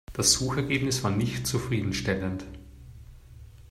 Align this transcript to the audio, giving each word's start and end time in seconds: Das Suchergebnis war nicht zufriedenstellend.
Das 0.13 0.33
Suchergebnis 0.33 1.03
war 1.03 1.11
nicht 1.11 1.45
zufriedenstellend. 1.45 2.45